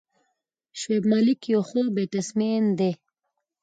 [0.79, 2.93] شعیب ملک یو ښه بیټسمېن دئ.